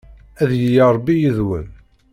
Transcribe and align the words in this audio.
Ad 0.41 0.51
yili 0.61 0.81
Ṛebbi 0.95 1.15
yid-wen. 1.21 1.67